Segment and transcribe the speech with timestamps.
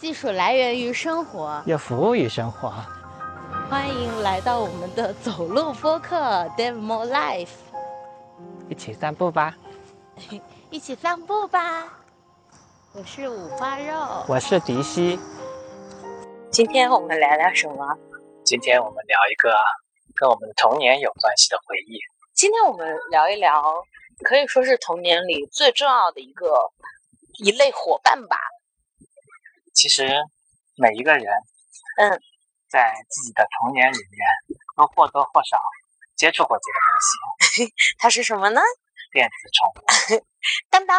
[0.00, 2.72] 技术来源于生活，也服务于生活。
[3.68, 6.16] 欢迎来到我们的走路播客
[6.56, 7.46] 《Dave More Life》，
[8.70, 9.54] 一起散步吧！
[10.70, 11.86] 一起散步吧！
[12.94, 15.20] 我是五花肉，我是迪西。
[16.50, 17.98] 今天我们聊聊什么？
[18.42, 19.54] 今天我们聊一个
[20.16, 22.00] 跟我们的童年有关系的回忆。
[22.32, 23.62] 今天我们聊一聊，
[24.24, 26.70] 可以说是童年里最重要的一个
[27.44, 28.38] 一类伙伴吧。
[29.80, 30.06] 其实
[30.76, 31.24] 每一个人，
[31.96, 32.20] 嗯，
[32.68, 35.58] 在自己的童年里面都或多或少
[36.16, 37.72] 接触过这个东西。
[37.96, 38.60] 它是什么呢？
[39.10, 40.26] 电子宠物。
[40.68, 40.96] 当当。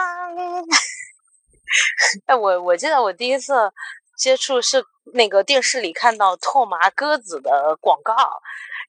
[2.25, 3.71] 哎，我我记得我第一次
[4.17, 8.15] 接触是那个电视里看到拓麻鸽子的广告，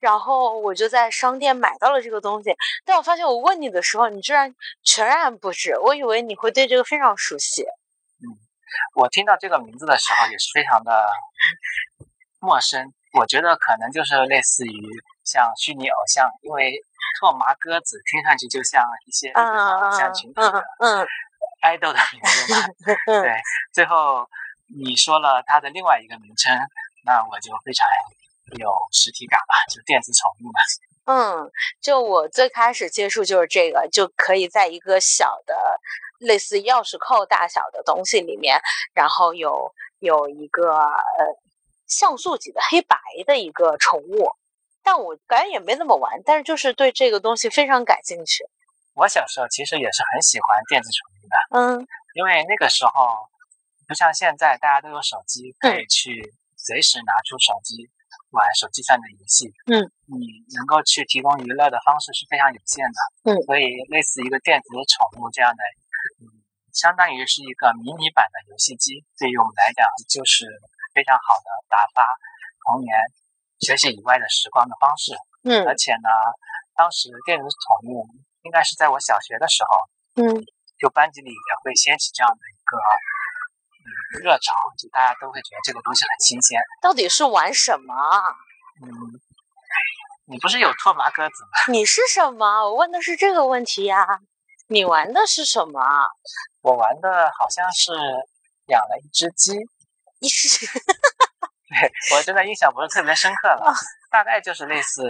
[0.00, 2.56] 然后我就在商店买到了这个东西。
[2.86, 5.78] 但我发现我问你的时候，你居然全然不知。
[5.78, 7.66] 我以为你会对这个非常熟悉。
[8.94, 11.08] 我听到这个名字的时候也是非常的
[12.40, 14.88] 陌生，我觉得可能就是类似于
[15.24, 16.72] 像虚拟偶像，因为
[17.20, 19.42] 拓麻鸽子听上去就像一些偶
[19.98, 20.64] 像群体的
[21.62, 22.66] 爱豆的名字嘛。
[23.22, 23.34] 对，
[23.72, 24.28] 最后
[24.66, 26.56] 你说了它的另外一个名称，
[27.04, 27.86] 那我就非常
[28.58, 30.60] 有实体感了，就电子宠物嘛。
[31.04, 35.54] 嗯，就我最开始接触就是这个，就可以在一个小的。
[36.22, 38.60] 类似钥匙扣大小的东西里面，
[38.94, 41.38] 然后有有一个呃
[41.86, 44.30] 像素级的黑白的一个宠物，
[44.82, 48.44] 但我感觉也没怎么玩，但是就是对这个东西非常感兴趣。
[48.94, 52.92] 我小时候其实也是很喜欢电子宠物的，嗯，因为那个时候
[53.88, 57.88] 不像现在大家都有手机，可以去随时拿出手机
[58.30, 65.62] 玩手机上的游戏，嗯，你能够去提供娱乐的方式是非常有限的，嗯，所以类似一个电子宠物这样的。
[66.20, 70.46] 嗯，相当于是一个迷你版的游戏机，对于我们来讲就是
[70.94, 72.06] 非常好的打发
[72.66, 72.96] 童年
[73.60, 75.12] 学习以外的时光的方式。
[75.44, 76.08] 嗯，而且呢，
[76.74, 78.06] 当时电子宠物
[78.42, 80.44] 应该是在我小学的时候，嗯，
[80.78, 82.76] 就班级里也会掀起这样的一个
[83.82, 86.60] 嗯热潮，就大家都会觉得这个东西很新鲜。
[86.80, 87.94] 到底是玩什么？
[88.82, 88.88] 嗯，
[90.26, 91.72] 你不是有拓麻鸽子吗？
[91.72, 92.64] 你是什么？
[92.64, 94.20] 我问的是这个问题呀。
[94.72, 95.80] 你玩的是什么？
[96.62, 97.92] 我玩的好像是
[98.68, 99.52] 养了一只鸡，
[100.20, 100.66] 一只。
[101.68, 103.72] 对我真的印象不是特别深刻了，
[104.10, 105.02] 大概就是类似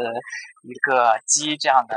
[0.62, 1.96] 一个鸡这样的。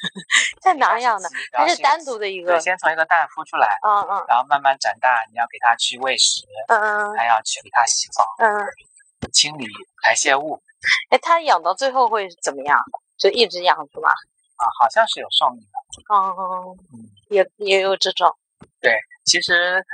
[0.60, 1.28] 在哪养的？
[1.52, 2.52] 它是单独的一个？
[2.52, 9.66] 对，先从一个蛋孵出来，嗯嗯，然后慢慢长大，你要给它去喂食，嗯嗯，还要去给它洗澡，嗯，清理
[10.02, 10.60] 排泄物。
[11.10, 12.78] 哎，它养到最后会怎么样？
[13.18, 14.08] 就一直养是吗？
[14.08, 15.60] 啊，好像是有寿命
[15.92, 16.14] 的。
[16.14, 16.76] 哦，
[17.28, 18.30] 也也有这种。
[18.80, 19.84] 对，其实，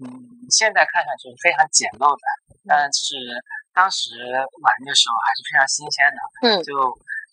[0.00, 0.08] 嗯，
[0.50, 2.24] 现在看上去是非常简陋的，
[2.66, 3.16] 但是
[3.72, 4.10] 当时
[4.62, 6.18] 玩的时候还是非常新鲜的。
[6.42, 6.72] 嗯，就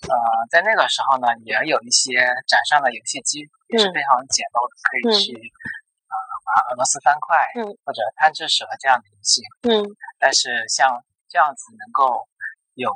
[0.07, 0.15] 呃，
[0.49, 6.13] 在那个时候呢，也有一些展上的游戏机也是非常简陋的，可以去呃
[6.45, 9.41] 玩俄罗斯方块，嗯，或者贪吃蛇这样的游戏。
[9.67, 9.83] 嗯，
[10.19, 12.27] 但是像这样子能够
[12.75, 12.91] 有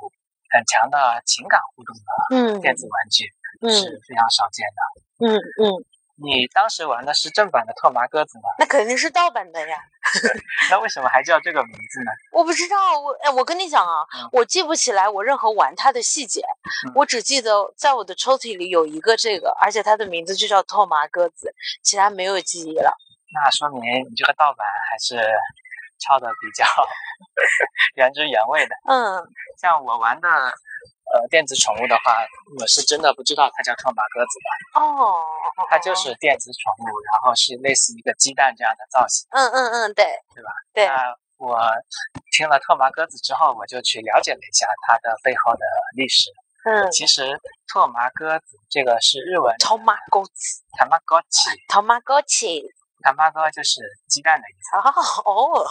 [0.52, 3.32] 很强的情感互动的电子玩具。
[3.72, 5.05] 是非常少见的。
[5.20, 5.64] 嗯嗯，
[6.18, 8.50] 你当时玩的是正版的拓麻鸽子吗？
[8.60, 9.78] 那肯定是盗版的呀。
[10.70, 12.12] 那为什么还叫这个名字呢？
[12.32, 16.42] 我不知道，我哎，我跟你讲啊，我记不起来我任何玩它的细节，
[16.96, 22.94] 我只记得在我的抽屉里有一个这个，而且它的名字就叫拓麻鸽子，其他没有记忆了。
[23.34, 25.16] 那说明你这个盗版还是
[26.00, 26.66] 抄的比较
[27.96, 28.76] 原汁原味的。
[28.90, 29.24] 嗯，
[29.58, 30.28] 像我玩的。
[31.14, 32.26] 呃，电子宠物的话，
[32.60, 35.16] 我是真的不知道它叫拓麻鸽子的哦，
[35.70, 39.28] 它就是电子宠物，然后是类似一个鸡蛋这样的造型。
[39.32, 40.50] 嗯嗯嗯，对，对吧？
[40.74, 40.88] 对。
[40.88, 41.60] 那我
[42.32, 45.66] 听了拓麻鸽子之后，我就去了解了一下它的背后的
[45.96, 46.30] 历史。
[46.66, 49.56] 嗯，其实拓麻鸽子这个是日文。
[49.60, 50.62] 托马鸽子。
[50.78, 51.50] 托马鸽子。
[51.68, 52.46] 托马鸽子。
[53.04, 54.78] 托马鸽就是鸡蛋的意思。
[55.26, 55.66] 哦，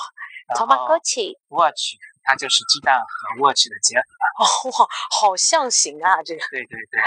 [0.57, 1.21] 托马鸽子。
[1.49, 1.99] 我去。
[2.27, 4.03] 它就是鸡蛋和 watch 的结合
[4.39, 6.23] 哦，哇，好象形啊！
[6.23, 6.99] 这个对对对，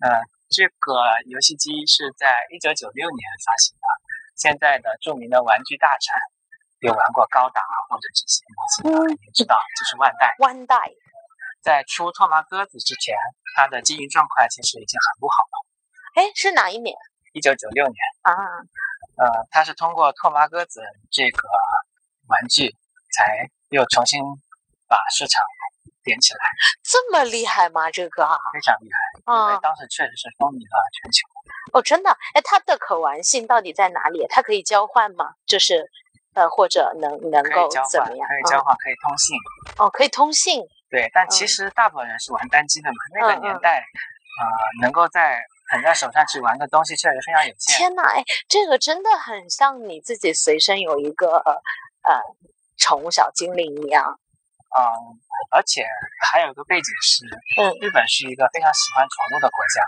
[0.00, 0.92] 呃，这个
[1.26, 3.86] 游戏机是在一九九六年发行的。
[4.36, 6.14] 现在的著名的玩具大厂
[6.80, 10.34] 有玩过高达或者这些模型的，也知道，就是万代。
[10.38, 10.76] 万代
[11.62, 13.14] 在出拓麻鸽子之前，
[13.56, 15.56] 它的经营状况其实已经很不好了。
[16.14, 16.96] 哎，是哪一年？
[17.32, 18.32] 一九九六年啊。
[19.16, 20.80] 呃，它是通过拓麻鸽子
[21.10, 21.48] 这个
[22.26, 22.74] 玩具，
[23.12, 24.22] 才又重新。
[24.90, 25.44] 把市场
[26.04, 26.40] 点起来，
[26.82, 27.90] 这么厉害吗？
[27.90, 31.26] 这个非常厉害，因为当时确实是风靡了全球。
[31.72, 32.10] 哦，真的？
[32.34, 34.26] 哎，它的可玩性到底在哪里？
[34.28, 35.34] 它可以交换吗？
[35.46, 35.84] 就是，
[36.34, 38.26] 呃，或者能能够怎么样？
[38.28, 39.36] 可以交换，可以通信。
[39.78, 40.62] 哦，可以通信。
[40.90, 42.96] 对，但嗯其实大部分人是玩单机的嘛。
[43.14, 43.78] 那个年代，
[44.40, 47.76] 呃，能够在捧在手上去玩的东西确实非常有限。
[47.76, 51.52] 天呐，哎，这个真的很像你自己随身有一个呃
[52.08, 52.22] 呃
[52.78, 54.18] 宠物小精灵一样。
[54.76, 54.80] 嗯，
[55.50, 55.86] 而且
[56.20, 57.24] 还有一个背景是，
[57.60, 59.80] 嗯日本是一个非常喜欢宠物的国家。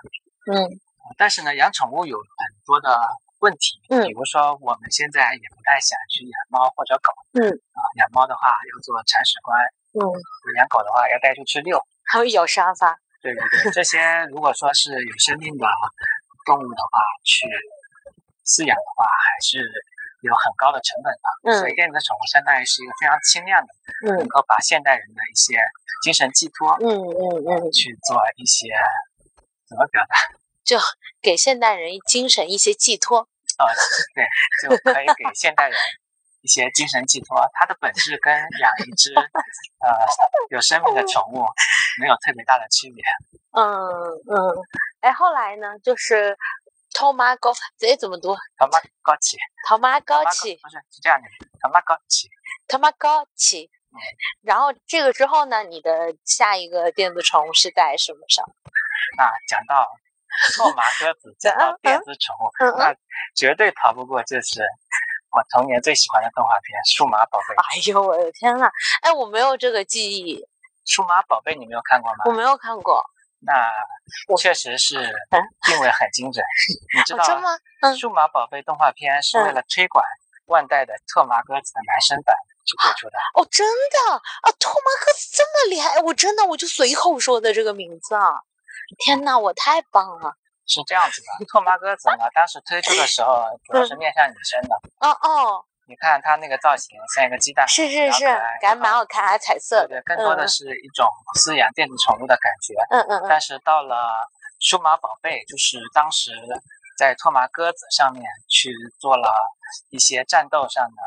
[0.53, 0.81] 嗯
[1.19, 2.97] 但是呢，养宠物有很多的
[3.41, 9.59] 问题，嗯比如说我们现在也不太想去养猫或者狗，嗯啊，养猫的话要做铲屎官，
[9.99, 10.01] 嗯，
[10.57, 12.97] 养狗的话要带出去遛，还会咬沙发。
[13.21, 15.67] 对对对，这些如果说是有生命的
[16.47, 17.45] 动物的话，去
[18.47, 19.61] 饲养的话，还是
[20.23, 21.27] 有很高的成本的。
[21.51, 23.71] 嗯所以电子宠物相当于是一个非常轻量的，
[24.07, 25.59] 能嗯够把现代人的一些
[26.03, 28.69] 精神寄托嗯嗯嗯，去做一些
[29.69, 30.17] 怎么表达？
[30.65, 30.79] 就
[31.21, 33.21] 给现代人精神一些寄托。
[33.59, 33.65] 哦，
[34.15, 34.25] 对，
[34.63, 35.77] 就可以给现代人
[36.43, 37.45] 一些精神寄托。
[37.53, 40.07] 它的本质跟养一只呃
[40.51, 41.45] 有生命的宠物
[42.01, 43.03] 没有特别大的区别。
[43.53, 43.67] 嗯
[44.31, 44.37] 嗯，
[45.01, 46.37] 哎，后来呢，就是
[46.95, 48.37] 偷妈狗，这怎么读？
[48.57, 49.37] 他妈高起，
[49.69, 51.29] 偷妈他妈高起，不是是这样的，
[51.61, 52.29] 他妈高起。
[52.67, 53.71] 他妈高起。
[54.43, 58.45] 然后这个之后呢，你的下一个电子宠物是在什么上？
[59.17, 59.89] 那讲到
[60.57, 62.95] 拓麻鸽子，讲到 电子宠物，那
[63.35, 64.63] 绝对逃不过就是
[65.31, 67.55] 我童年最喜欢的动画片《数码宝贝》。
[67.59, 68.71] 哎呦我的天呐！
[69.03, 70.41] 哎，我没有这个记忆，
[70.87, 72.19] 数码宝贝你没有看过吗？
[72.27, 73.05] 我没有看过。
[73.43, 73.69] 那
[74.39, 74.95] 确实是
[75.67, 76.45] 定位很精准。
[76.95, 77.49] 你知哦，道真吗？
[77.83, 80.05] 嗯数码宝贝动画片是为了推广
[80.47, 83.19] 万代的特麻歌子的男生版去推出的。
[83.35, 84.53] 哦，真的啊！
[84.59, 88.33] 托马克斯这么厉害，我真的我就随口说的这个名字啊！
[88.99, 90.35] 天呐，我太棒了！
[90.67, 94.75] 是这样子的，特麻鸽子呢，当时推出的时候 主要是面向女生的。
[95.01, 98.25] 哦哦，你看它那个造型像一个鸡蛋，是是是，
[98.63, 99.89] 感觉蛮好看，还彩色的。
[99.89, 101.05] 对对，更多的是一种
[101.35, 102.75] 饲养电子宠物的感觉。
[102.91, 104.25] 嗯嗯嗯但是到了
[104.61, 106.31] 数码宝贝，就是当时
[106.97, 109.35] 在拓麻鸽子上面去做了
[109.91, 111.03] 一些战斗上的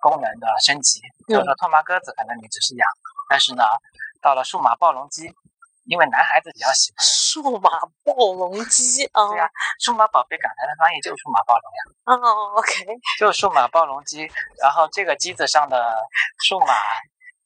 [0.00, 1.00] 功能的升级。
[1.26, 2.86] 就是说拓麻鸽子可能你只是养，
[3.30, 3.64] 但是呢，
[4.20, 5.32] 到了数码暴龙机，
[5.86, 7.04] 因为男孩子比较喜欢。
[7.04, 7.70] 数码
[8.04, 9.28] 暴龙机 啊！
[9.28, 9.48] 对呀
[9.80, 12.86] 数码宝贝港台的翻译就是数码暴龙呀，哦，OK，
[13.18, 14.26] 就是数码暴龙机。
[14.62, 15.96] 然后这个机子上的
[16.44, 16.72] 数码，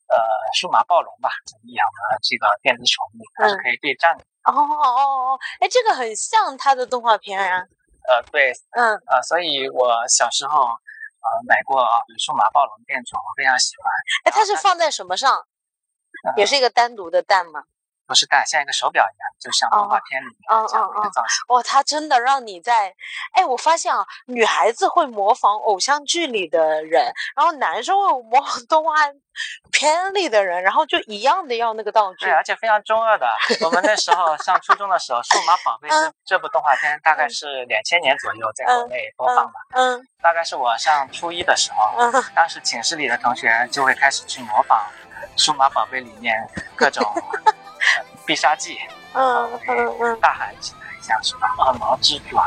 [0.07, 0.17] 呃，
[0.53, 1.29] 数码暴龙吧，
[1.75, 4.23] 养的这个电子宠物，它是可以对战的。
[4.45, 7.63] 哦哦哦，哎，这个很像它的动画片啊。
[8.07, 11.85] 呃，对，嗯呃，所以我小时候呃买过
[12.17, 13.91] 数码暴龙电宠，我非常喜欢。
[14.25, 15.35] 哎，它是放在什么上？
[16.23, 17.63] 呃也是一个单独的蛋吗？
[18.11, 20.35] 不是戴，像一个手表一样，就像动画片里
[20.67, 21.45] 这样的一个造型。
[21.47, 22.93] 哇，它真的让你在，
[23.31, 28.91] 哎，我发现啊，女孩子会模仿偶像剧里的人，然后男生会模仿动画
[29.71, 32.31] 片里的人，然后就一样的要那个道具对，。
[32.33, 33.25] 而且非常中二的。
[33.61, 39.53] 我们那时候 上初中的时候，《数码宝贝》这这部动画片大概是两千年左右在国内播放的。
[39.71, 44.85] 嗯大概是我上初一的时候，嗯，当时寝室里的同学就会开始去模仿
[45.41, 46.37] 《数码宝贝》里面
[46.75, 47.03] 各种
[47.45, 47.53] 呃
[48.31, 48.77] 必杀技，
[49.13, 52.41] 嗯嗯嗯大喊起来，像什么恶魔之爪、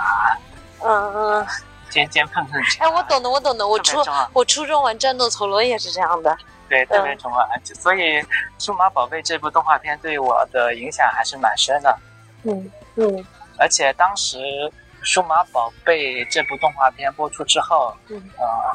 [0.83, 1.47] 嗯嗯，
[1.91, 2.87] 尖尖碰碰拳。
[2.87, 4.03] 哎，我懂的，我懂的，我初
[4.33, 6.35] 我初中玩战斗陀螺也是这样的。
[6.71, 7.47] 对，特别中二。
[7.75, 8.23] 所以
[8.59, 11.99] 《数码宝贝》这部动画片对我的影响还是蛮深的。
[12.45, 13.27] 嗯嗯
[13.59, 14.39] 而且当时
[15.03, 18.75] 《数码宝贝》这部动画片播出之后，嗯呃，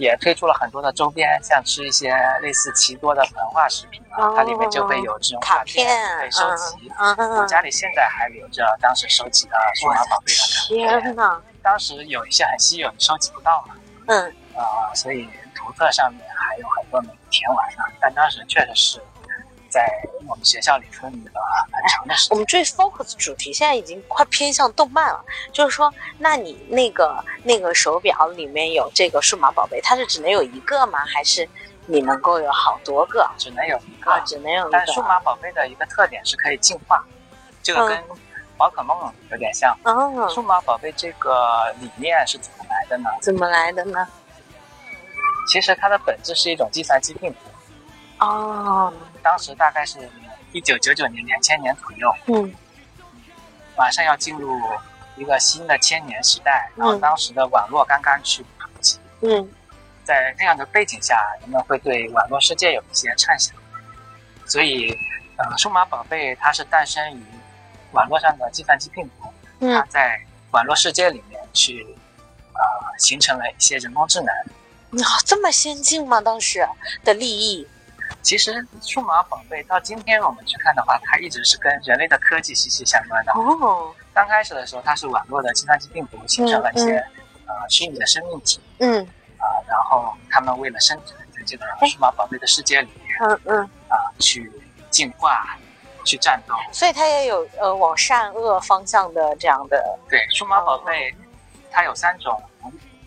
[0.00, 6.90] 也推出了很多的周边，像吃一些类似奇多的膨化食品啊，哦它里面就会有这种卡片片可以收集。
[7.38, 13.74] 我家里现在还留着当时收集的数码宝贝的卡片，天呐，当时有一些很稀有，你收集不到嘛，
[14.06, 17.84] 嗯啊、所以图册上面还有很多没填完呢。
[18.00, 19.02] 但当时确实是
[19.70, 19.88] 在
[20.28, 21.40] 我们学校里风靡了
[21.72, 22.34] 很长的时间。
[22.34, 30.98] 我们最 focus 主题现在已经快偏向动漫了，就是说，那你那个那个手表里面有这个数码宝贝，它是只能有一个吗？
[31.06, 31.48] 还是
[31.86, 33.26] 你能够有好多个？
[33.38, 35.00] 只能有一个啊，只能有一个但数。
[35.02, 37.02] 码宝贝的一个特点是可以进化，
[37.62, 38.04] 这个跟
[38.56, 39.76] 宝可梦有点像。
[39.84, 43.08] 哦，数码宝贝这个理念是怎么来的呢？
[43.22, 44.06] 怎么来的呢？
[45.48, 47.38] 其实它的本质是一种计算机病毒。
[48.24, 49.98] 哦，当时大概是
[50.52, 52.54] 一九九九年、两千年左右，嗯。
[53.76, 54.60] 马上要进入
[55.16, 59.48] 一个新的千年时代，然后嗯当时的网络刚刚去普及，嗯。
[60.04, 63.54] 在那样的背景下，人们会对网络世界有一些畅想，
[64.44, 64.90] 所以，
[65.36, 67.22] 呃，数码宝贝它是诞生于
[67.92, 69.28] 网络上的计算机病毒，
[69.60, 71.86] 它嗯在网络世界里面去，
[72.54, 74.28] 呃，形成了一些人工智能，
[75.04, 76.20] 啊，这么先进吗？
[76.20, 76.66] 当时
[77.04, 77.68] 的利益？
[78.22, 83.32] 其实数码宝贝到今天我们去看的话，它一直是跟人类的科技息息相关的。
[83.32, 86.96] 哦，刚开始的时候，它是网络的计算机病毒形成了一些、
[87.46, 89.06] 呃虚拟的生命体嗯。
[89.38, 94.52] 啊、然后他们为了生存，在这个数码宝贝的世界里面嗯嗯，啊、去
[94.90, 95.56] 进化、
[96.04, 96.54] 去战斗。
[96.72, 101.14] 所以它也有呃往善恶方向的这样的，对，数码宝贝
[101.70, 102.38] 它有三种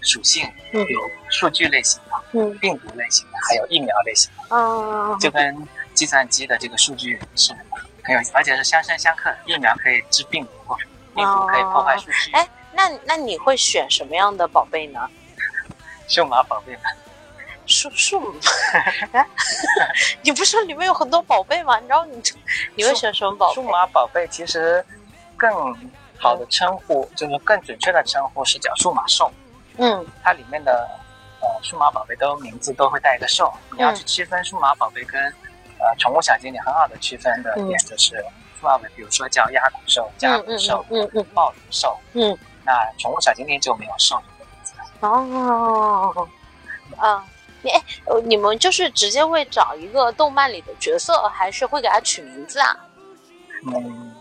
[0.02, 0.82] 属性，嗯。
[0.88, 2.58] 有数据类型的、嗯。
[2.58, 4.43] 病毒类型的，还有疫苗类型的。
[4.50, 7.54] 嗯就跟计算机的这个数据是
[8.04, 9.34] 很有，而且是相生相克。
[9.46, 10.76] 疫苗可以治病毒，
[11.16, 12.32] 病毒可以破坏数据。
[12.34, 15.08] 哎那那你会选什么样的宝贝呢？
[16.08, 16.82] 数码宝贝嘛，
[17.66, 18.36] 数数，
[19.14, 19.26] 哎
[20.22, 21.80] 你不是说里面有很多宝贝吗？
[21.88, 22.22] 然后你
[22.76, 23.56] 你会选什么宝贝？
[23.56, 24.84] 数码宝贝其实
[25.38, 25.52] 更
[26.18, 29.32] 好的称呼，就是更准确的称呼是叫数码兽。
[29.78, 30.88] 嗯它里面的
[31.44, 33.54] 呃数码宝贝都名字都会带一个兽。
[33.74, 35.22] 你要去区分数码宝贝跟
[35.80, 38.16] 呃宠物小精灵，很好的区分的点就是
[38.60, 42.00] 数码宝贝，比如说叫鸭骨兽、甲嗯嗯骨兽、嗯嗯暴龙兽。
[42.14, 44.74] 嗯那宠物小精灵就没有兽这个名字。
[45.02, 46.28] 哦
[46.98, 47.26] 啊。
[47.66, 52.76] 你哎，呃你们就是直接会找一个动漫里的角色，还是会给他取名字啊？
[53.68, 54.14] 嗯，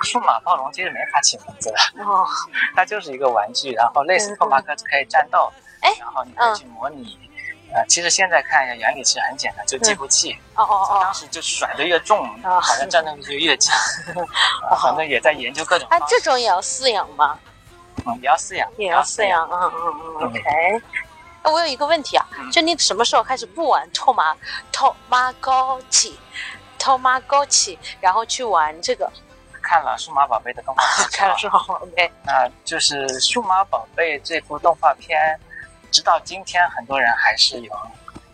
[0.00, 2.26] 数码暴龙其实没法起名字的，哦，
[2.74, 7.18] 它就是一个玩具，然后类似托马鸽子可以战斗，哎然后你可以去模拟。
[7.70, 13.76] 呃，其实现在看一下原理其实很简单，就计步器，哦哦哦当时就甩的越重，啊好像战斗力就越强。
[14.70, 17.38] 啊反正也在研究各种啊，这种也要饲养吗？
[18.06, 19.22] 嗯也要饲养，也要饲。
[19.26, 20.82] 养，嗯嗯嗯，OK。
[21.42, 24.34] 那我有一个问题啊，嗯就你什么时候开始不玩透马
[24.72, 26.18] 透马高起，
[26.78, 29.10] 透马高起，然后去玩这个？
[29.60, 30.82] 看了数码宝贝的动画
[31.12, 35.38] 看了之后，OK，那就是数码宝贝这部动画片，
[35.90, 37.72] 直到今天很多人还是有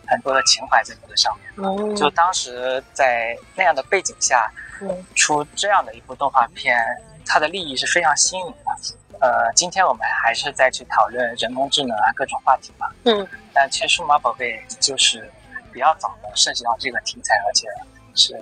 [0.07, 1.51] 很多的情怀在这个上面。
[1.57, 6.77] 嗯就当时在那样的背景下，嗯出这样的一部动画片，
[7.25, 8.95] 它的利益是非常新颖的。
[9.21, 15.31] 呃，今天我们还是在去讨论人工智能啊各种话题嘛，嗯但其实数码宝贝就是
[15.71, 17.65] 比较早的涉及到这个题材，而且
[18.13, 18.37] 是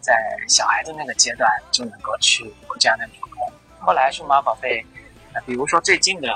[0.00, 0.16] 在
[0.48, 3.52] 小孩子那个阶段就能够去有这样的领悟。
[3.78, 4.84] 后来数码宝贝，
[5.34, 6.28] 呃，比如说最近的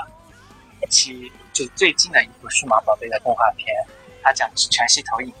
[0.83, 3.73] 一期，就最近的一部数码宝贝的动画片，
[4.21, 5.33] 它讲的是全息投影。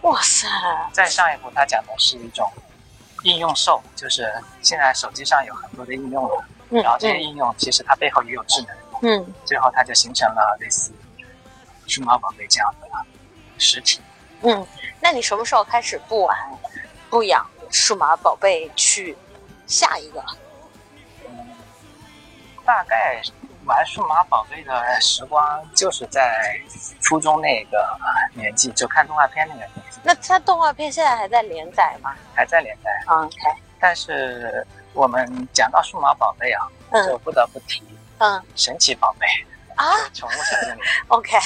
[0.00, 0.48] 哇塞，
[0.90, 2.50] 再上一部，它讲的是一种
[3.24, 10.90] 应用兽，就是现在手机上有很多的应用了，嗯然后这些应用其实它背后也有智能，嗯最后它就形成了类似
[11.86, 12.88] 数码宝贝这样的
[13.58, 14.00] 实体。
[14.40, 14.66] 嗯，
[14.98, 16.34] 那你什么时候开始不玩
[17.10, 19.14] 不养数码宝贝去
[19.66, 20.24] 下一个？
[21.28, 21.50] 嗯，
[22.64, 23.20] 大概
[23.70, 26.60] 玩数码宝贝的时光就是在
[27.00, 27.96] 初中那个
[28.34, 32.90] 年纪，就看动画片那个年纪，那它动画片现在还在连载吗还在连载。
[33.06, 33.36] ？OK，
[33.78, 36.66] 但是我们讲到数码宝贝啊，
[37.06, 37.84] 就嗯不得不提
[38.18, 39.26] 嗯神奇宝贝、
[39.76, 40.82] 啊宠物小精灵。
[41.08, 41.38] OK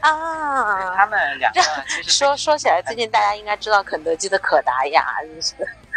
[0.00, 0.94] 啊。
[0.94, 5.04] 他们两个 其实说说起来，最近大家应该知道肯德基的可达鸭，
[5.34, 5.54] 就是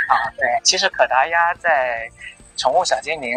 [0.10, 2.10] 啊，对，其实可达鸭在
[2.58, 3.32] 宠物小精灵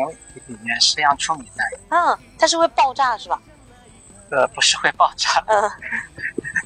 [0.46, 3.40] 里面是非常出名的，嗯，它是会爆炸是吧？
[4.30, 5.42] 呃，不是会爆炸。
[5.46, 5.70] 嗯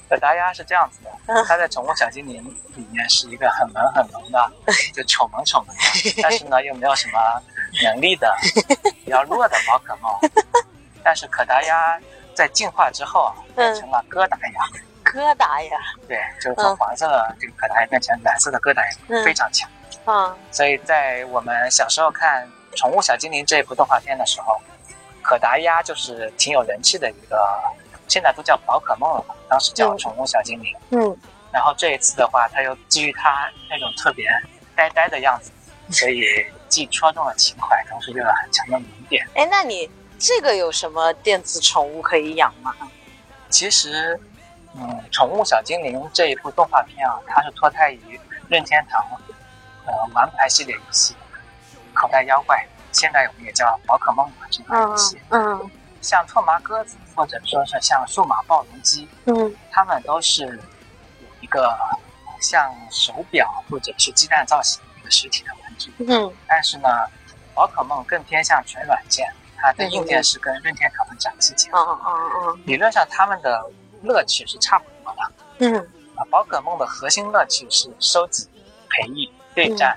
[0.09, 2.37] 可达鸭是这样子的嗯，它在宠物小精灵
[2.77, 4.53] 里面是一个很萌很萌的，
[4.93, 7.19] 就丑萌丑萌的，但是呢又没有什么
[7.83, 8.37] 能力的，
[9.05, 10.13] 比较弱的宝可梦。
[11.03, 11.99] 但是可达鸭
[12.35, 14.63] 在进化之后啊，变成了哥达鸭，
[15.05, 19.69] 疙瘩鸭，对，就是从黄色的这个可达鸭变成蓝色的哥达鸭，嗯非常强。
[19.71, 19.73] 嗯
[20.51, 22.47] 所以在我们小时候看
[22.77, 24.61] 《宠物小精灵》这一部动画片的时候，
[25.23, 27.37] 可达鸭就是挺有人气的一个，
[28.09, 30.77] 现在都叫宝可梦了嘛，当时叫嗯宠物小精灵。
[30.91, 31.17] 嗯
[31.53, 34.27] 然后这一次的话，它又基于它那种特别
[34.75, 35.53] 呆呆的样子，
[35.91, 36.25] 所以
[36.69, 39.25] 既戳中了情怀，同时又有很强的萌点。
[39.35, 42.75] 哎，那你这个有什么电子宠物可以养吗？
[43.51, 44.19] 其实，
[44.75, 49.01] 嗯，《宠物小精灵》这一部动画片啊，它是脱胎于任天堂
[49.87, 51.15] 呃玩牌系列游戏
[51.95, 52.57] 《口袋妖怪》，
[52.99, 55.19] 现在我们也叫宝可梦嘛这款游戏。
[55.31, 61.75] 嗯像拓麻鸽子，或者说是像数码暴龙机，嗯它们都是有一个
[62.43, 65.91] 像手表或者是鸡蛋造型的一个实体的玩具。
[66.01, 66.89] 嗯但是呢，
[67.55, 69.27] 宝可梦更偏向全软件，
[69.57, 71.99] 它的硬件是跟任天堂的掌机结合。
[72.07, 73.65] 嗯嗯理论上，它们的
[74.03, 75.33] 乐趣是差不多的。
[75.61, 75.75] 嗯
[76.17, 78.47] 啊，宝可梦的核心乐趣是收集、
[78.91, 79.97] 培育、对战、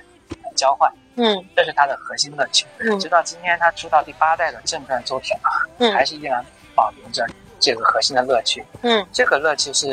[0.56, 2.66] 交换，嗯这是它的核心乐趣。
[2.80, 7.26] 嗯直到今天，它出到第八代的正传作品啊，嗯还是依然保留着
[7.60, 8.64] 这个核心的乐趣。
[8.82, 9.88] 嗯，这个乐趣是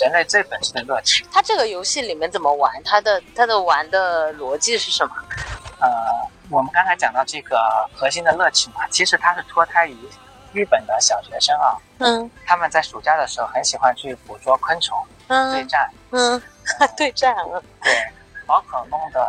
[0.00, 1.26] 人类最本质的乐趣。
[1.32, 2.72] 它这个游戏里面怎么玩？
[2.84, 5.14] 它的它的玩的逻辑是什么？
[5.80, 5.88] 呃，
[6.50, 7.58] 我们刚才讲到这个
[7.94, 9.96] 核心的乐趣嘛，其实它是脱胎于
[10.52, 14.96] 日本的小学生啊，嗯他们在暑假的时候很喜欢去捕捉昆虫
[15.28, 15.90] 嗯对嗯战。
[16.12, 16.42] 嗯，
[16.96, 17.92] 对战嗯 对，
[18.46, 19.26] 宝可梦的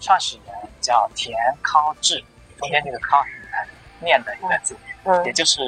[0.00, 2.22] 创始人叫田康志，
[2.58, 3.68] 中间这个尻很难
[4.00, 5.24] 念的一个字，嗯。
[5.24, 5.60] 也嗯就是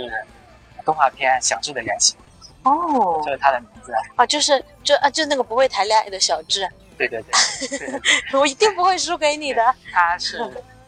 [0.84, 2.16] 动画片小智的原型，
[2.64, 3.92] 哦就是他的名字。
[4.16, 6.68] 啊，就是就啊就那个不会谈恋爱的小智，
[6.98, 8.00] 对对对，对对对，
[8.38, 9.74] 我一定不会输给你的。
[9.92, 10.38] 他是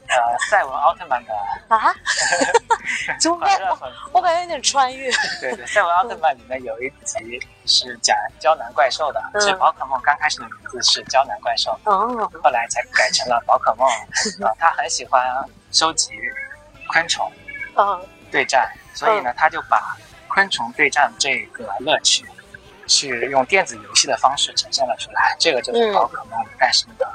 [0.08, 1.32] 呃赛文奥特曼的
[1.68, 1.94] 啊！
[3.20, 3.56] 怎么办？
[3.58, 4.10] 狂热粉丝。
[4.12, 5.10] 我感觉有点穿越。
[5.40, 13.86] 对对，赛文奥特曼里面有一集是讲胶囊怪兽的，嗯其实宝可梦刚开始的名字是胶囊怪兽，哦，后来才改成了宝可梦。
[14.46, 15.22] 啊，他很喜欢
[15.72, 16.12] 收集
[16.92, 17.30] 昆虫
[17.74, 19.96] 嗯对战，所以呢，他就把
[20.28, 22.24] 昆虫对战这个乐趣，
[22.86, 25.34] 去用电子游戏的方式呈现了出来。
[25.38, 27.08] 这个就是嗯宝可梦诞生的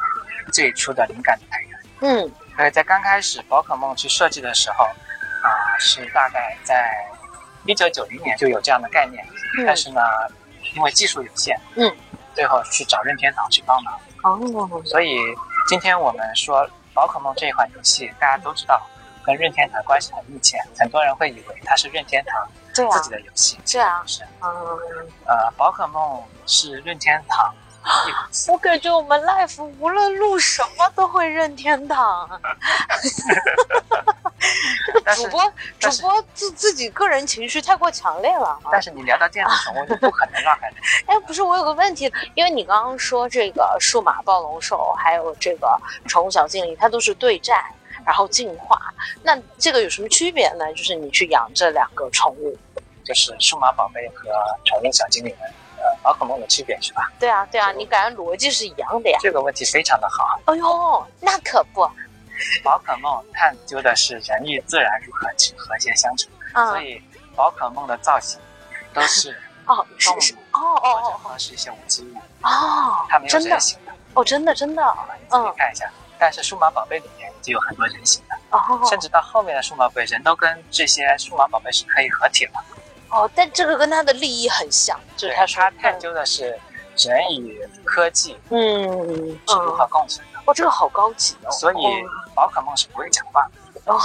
[0.51, 1.79] 最初的灵感的来源。
[2.01, 2.31] 嗯。
[2.57, 6.93] 所以在刚开始宝可梦去设计的时候，啊、是大概在
[7.65, 9.25] 一九九零年就有这样的概念，
[9.57, 9.65] 嗯。
[9.65, 10.01] 但是呢，
[10.75, 11.91] 因为技术有限，嗯，
[12.35, 13.99] 最后去找任天堂去帮忙。
[14.23, 14.81] 哦。
[14.85, 15.17] 所以
[15.67, 18.79] 今天我们说宝可梦这一款游戏，大家都知道
[19.25, 24.23] 跟任天堂关系很密切，很多人会以为它是任天堂对啊自己的游戏，是啊不是。
[24.41, 24.49] 嗯，
[25.25, 27.53] 呃，宝可梦是任天堂
[28.47, 32.29] 我感觉我们 life 无论录什么都会任天堂。
[35.15, 38.69] 主播主播自自己个人情绪太过强烈了啊！
[38.71, 40.75] 但是你聊到这样的宠物，就不可能让开的。
[41.05, 47.63] 哎，不是，我有个问题，因为你刚刚说这个数码暴龙兽，还有这个宠物小精灵，它都是对战，
[48.05, 48.79] 然后进化，
[49.21, 50.73] 那这个有什么区别呢？
[50.73, 52.57] 就是你去养这两个宠物，
[53.03, 54.31] 就是数码宝贝和
[54.65, 55.35] 宠物小精灵
[56.01, 57.11] 宝可梦的区别是吧？
[57.19, 59.17] 对啊，对啊，你感觉逻辑是一样的呀？
[59.21, 60.39] 这个问题非常的好。
[60.45, 61.81] 哎呦，那可不，
[62.63, 67.01] 宝可梦探究的是人与自然如何去和谐相处，啊所以
[67.35, 68.39] 宝可梦的造型
[68.93, 69.31] 都是
[69.67, 73.91] 哦，是动是，物哦或者是一些无机物，哦哦，它没有人形的。
[74.13, 74.83] 哦，真的真的
[75.19, 75.89] 你自己看一下。
[76.19, 82.63] 但是数码宝贝里面就有很多人形的，哦甚至到后面的数码宝贝，人都跟这些数码宝贝是可以合体了。
[83.11, 85.35] 哦，但这个跟他的利益很像，就是对。
[85.35, 86.57] 他说它探究的是
[86.97, 88.59] 人与科技嗯
[89.47, 90.39] 是如何嗯，共存的。
[90.45, 91.75] 哦，这个好高级哦，所以
[92.33, 93.99] 宝可梦是不会讲话的，哦？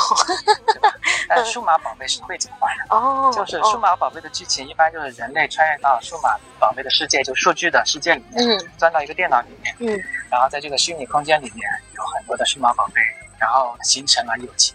[1.29, 2.97] 但数码宝贝是会讲话的。
[2.97, 8.71] 哦，就是数码宝贝的剧情，一般就是人类穿越到数码宝贝的世界，就数据的世界里面，嗯。
[8.77, 9.99] 钻到一个电脑里面，嗯。
[10.31, 11.63] 然后在这个虚拟空间里面
[11.95, 13.01] 有很多的数码宝贝，
[13.39, 14.75] 然后形成了友情、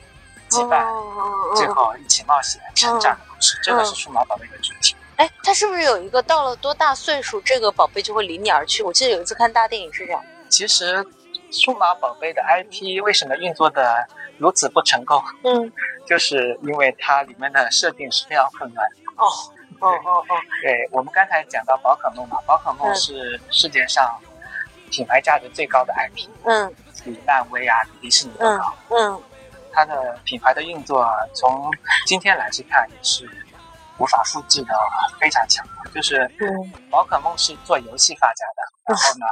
[0.49, 3.57] 羁绊，哦最后一起冒险、成长的故事。
[3.63, 4.95] 这个是数码宝贝的主题。
[5.17, 8.81] 哎，它是不是有一个到了多大岁数，这个宝贝就会离你而去？
[8.83, 10.23] 我记得有一次看大电影是这样。
[10.49, 11.05] 其实，
[11.51, 14.05] 数码宝贝的 IP 为什么运作的
[14.37, 15.71] 如此不成功，嗯，
[16.07, 18.87] 就是因为它里面的设定是非常混乱。
[19.17, 19.25] 哦
[19.79, 24.17] 哦哦哦，对我们刚才讲到宝可梦嘛，宝可梦嗯是世界上
[24.89, 26.73] 品牌价值最高的 IP，嗯
[27.03, 28.73] 比漫威啊、迪士尼都嗯高。
[28.89, 29.23] 嗯
[29.73, 31.69] 它的品牌的运作，从
[32.05, 33.29] 今天来去看也是
[33.97, 34.73] 无法复制的，
[35.19, 35.65] 非常强。
[35.93, 38.61] 就是嗯宝可梦是做游戏发家的，
[38.93, 39.25] 然后呢，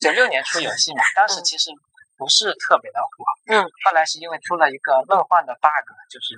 [0.00, 1.70] 九六年出游戏嘛， 当时其实
[2.18, 3.24] 不是特别的火。
[3.48, 6.34] 嗯，后来是因为出了一个梦幻的 bug，就是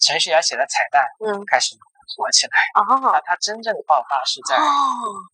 [0.00, 1.44] 程序员写的彩蛋嗯。
[1.46, 1.74] 开始
[2.16, 2.52] 火起来。
[2.74, 4.62] 啊那它真正的爆发是在哦。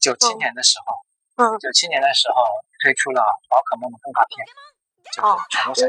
[0.01, 1.59] 九七年的时候，嗯。
[1.59, 2.45] 九七年的时候
[2.83, 3.21] 推出了
[3.51, 4.47] 宝可梦的动画片，
[5.23, 5.39] 哦。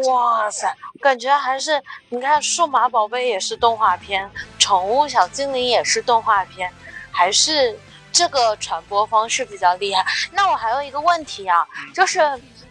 [0.09, 6.71] 哇塞，感觉还是你看，数码宝贝也是动画片，宠物小精灵也是动画片，
[7.11, 7.77] 还是
[8.11, 10.05] 这个传播方式比较厉害。
[10.31, 12.19] 那我还有一个问题啊，就是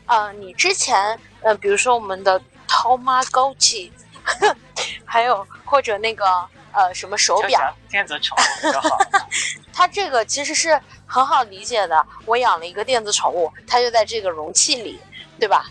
[0.07, 3.90] 呃，你之前呃，比如说我们的涛妈枸杞，
[5.05, 6.24] 还有或者那个
[6.72, 8.98] 呃什么手表，电子宠物就好。
[9.72, 12.07] 它这个其实是很好理解的。
[12.26, 15.00] 我养了一个电子宠物，它就在这个容器里，
[15.40, 15.64] 对吧？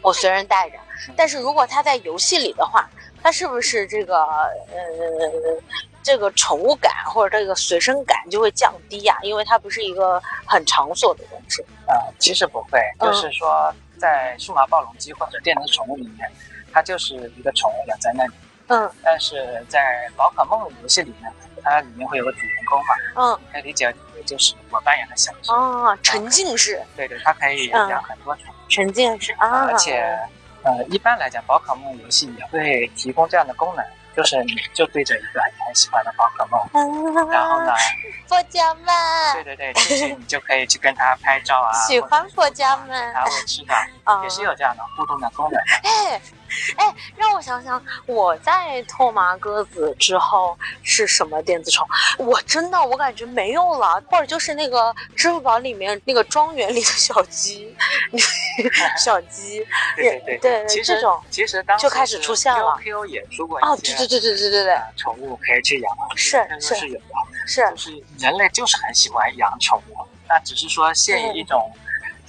[0.00, 0.76] 嗯我随身带着。
[1.16, 2.88] 但是如果它在游戏里的话，
[3.22, 5.62] 它是不是这个呃
[6.02, 11.62] 这个宠物感或者这个随身感就会降低呀、因为它不是一个很场所的东西。
[11.86, 16.30] 呃，其实不会，嗯就是说在数码暴龙机或者电子宠物里面，
[16.72, 18.32] 它就是一个宠物养在那里。
[18.68, 25.52] 嗯但是在宝可梦游戏里面，它里面会有个主人公嘛，嗯可以理解为就是我扮演的小智。
[25.52, 30.18] 哦，沉浸式，对对，它可以养很多宠物，沉浸式啊，而且
[30.62, 37.72] 呃，一般来讲，宝可梦游戏也会提供这样的功能，就是你就对着一个你很喜欢的宝可梦，然后呢，
[38.28, 38.86] 佛家们，
[39.34, 45.58] 对对对，进去你就可以去跟它拍照啊，喜欢佛家给们，它喂吃的，啊也是有这样的互动的功能。
[45.82, 46.20] 哎
[46.76, 51.86] 哎，让我想想，我在拓麻鸽子之后是什么电子宠？
[52.18, 57.74] 我真的我感觉没有了，或者就是那个支付宝里面那个庄园里的小鸡，
[58.98, 59.64] 小鸡，
[59.96, 67.04] 对对对其实这种其实当时就开始出现了 QQ 也出过哦，一些对对对对对对对，呃宠物可以去养，是是是有的。
[67.46, 69.96] 是就是人类就是很喜欢养宠物，
[70.28, 71.70] 那只是说限于一种、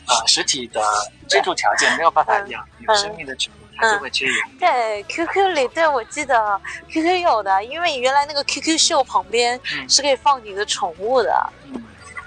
[0.08, 0.82] 呃实体的
[1.30, 4.50] 居住条件，没有办法嗯养有生命的宠物，它就会去养。
[4.60, 11.84] 对 QQ 里，对我记得 QQ 有的，因为原来那个 QQ 秀旁边嗯是可以放你的宠物的，嗯，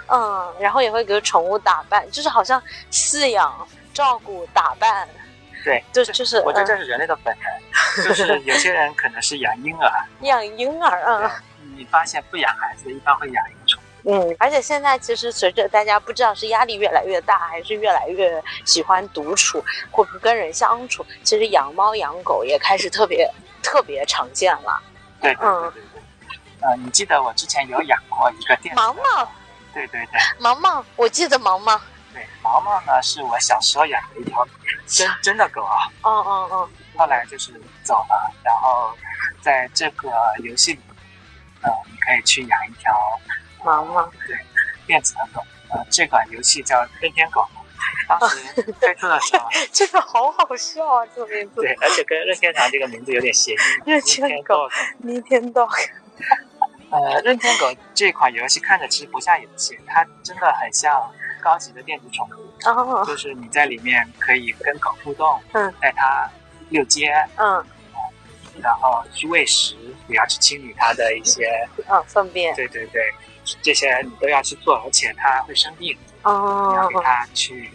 [0.09, 5.09] 嗯，然后也会给宠物打扮，就是好像饲养、照顾、打扮，
[5.65, 7.35] 对，就就是我觉得这嗯是人类的本
[7.97, 9.91] 能，就是有些人可能是养婴儿，
[10.23, 11.43] 养婴儿，啊。
[11.77, 13.45] 你发现不养孩子，一般会养。
[14.07, 23.31] 嗯，而且现在其实随着大家不知道是压力越来越大，还是越来越喜欢独处或不跟人相处，其实养猫养狗也开始特别
[23.63, 24.83] 特别常见了。
[25.21, 26.03] 对对对嗯对对。
[26.61, 29.03] 呃，你记得我之前有养过一个电毛毛，
[29.73, 31.79] 对对对毛毛，我记得毛毛。
[32.13, 34.47] 对，毛毛呢是我小时候养的一条
[34.87, 38.97] 真真的狗啊，嗯嗯嗯，后来就是走了，然后
[39.41, 40.11] 在这个
[40.43, 40.81] 游戏里，
[41.63, 42.93] 呃，你可以去养一条
[43.65, 44.11] 毛毛。
[44.87, 47.49] 电子的狗，呃，这款游戏叫任天狗，
[48.07, 51.63] 当时推出的时候， 这个好好笑啊，这个名字。
[51.63, 54.69] 对，而且跟任天堂这个名字有点谐音，任天狗
[55.03, 55.69] Nintendo Nintendo。
[56.91, 66.29] 呃，任天狗这款游戏看着其实不像游戏，它真的很像高级的电子宠物，哦，就是你在里面可以跟狗互动，嗯，带它
[66.69, 67.65] 遛街，嗯。
[68.63, 69.75] 然后去喂食，
[70.07, 72.55] 也要去清理它的一些，嗯，粪便。
[72.55, 73.03] 对对对，
[73.63, 77.71] 这些你都要去做，而且他会生病，你要给他，去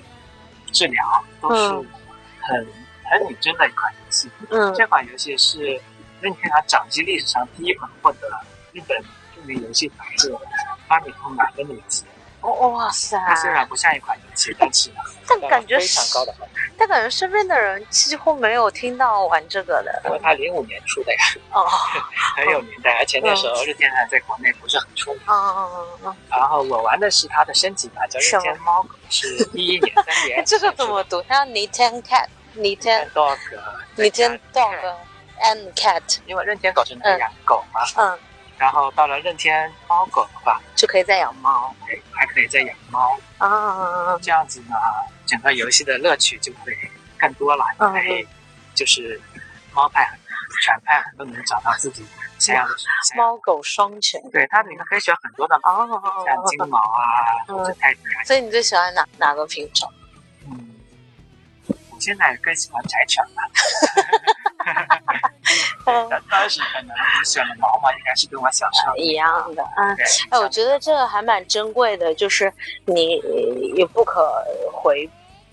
[0.71, 1.87] 治疗，都是嗯
[2.41, 2.67] 很
[3.05, 4.29] 很拟真的一款游戏。
[4.49, 5.79] 嗯这款游戏是
[6.21, 8.27] 任天堂掌机历史上第一款获得
[8.73, 9.01] 日本
[9.35, 10.35] 著名游戏杂志
[10.87, 12.03] 发米通满分的游戏。
[12.51, 13.17] 哦哇塞！
[13.27, 14.89] 它虽然不像一款游戏，但是
[15.27, 20.01] 但感觉非常高的分，但感觉身边的人几乎没有听到玩这个的。
[20.05, 21.19] 因为它零五年出的呀，
[21.51, 21.65] 哦，
[22.35, 25.21] 很有年代，而且那时候任天堂在国内不是很出名。
[25.27, 30.43] 嗯嗯嗯然后我玩的是它的升级版，叫任天猫狗，是第一年三嗯，年。
[30.47, 31.21] 这个怎么读？
[31.27, 34.95] 它叫 Nintendo Cat、Nintendo dog？Nintendo Dog
[35.41, 38.17] and Cat，因为任天狗是能养狗嘛，嗯，
[38.57, 41.73] 然后到了任天猫狗的话，就可以再养猫
[42.33, 43.17] 可以再养猫。
[43.37, 44.17] 啊。
[44.21, 44.75] 这样子呢，
[45.25, 46.75] 整个游戏的乐趣就会
[47.17, 48.27] 更多了，嗯因为
[48.73, 49.19] 就是
[49.73, 50.09] 猫派、
[50.63, 52.05] 犬派都能找到自己
[52.37, 52.73] 想要的
[53.15, 58.23] 猫狗双全对，它里面可以选很多的猫，哦，像金毛啊，嗯或者泰迪啊。
[58.25, 59.91] 所以你最喜欢哪哪个品种？
[60.47, 60.75] 嗯，
[61.89, 63.49] 我现在更喜欢柴犬了。
[66.29, 69.97] 当时可能我选的毛毛应该是跟我小时候一样的，嗯。
[70.29, 72.51] 哎，我觉得这个还蛮珍贵的，就是
[72.85, 73.21] 你
[73.75, 75.09] 也不可回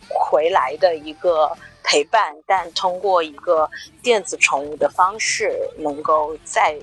[0.08, 1.50] 回来的一个
[1.82, 3.68] 陪伴，但通过一个
[4.02, 6.76] 电子宠物的方式，能够再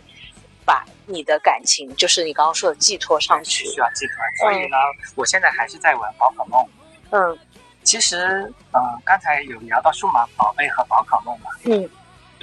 [0.65, 3.79] 把你的感情，就是你刚刚说的寄托上去需。
[3.79, 4.15] 要寄托。
[4.41, 4.77] 所以呢，
[5.15, 6.65] 我现在还是在玩宝可梦。
[7.11, 7.37] 嗯
[7.83, 11.89] 其实，呃，刚才有聊到数码宝贝和宝可梦嘛，嗯